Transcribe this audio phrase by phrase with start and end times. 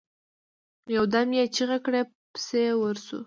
[0.95, 2.01] يودم يې چيغه کړه!
[2.33, 3.19] پسې ورځو.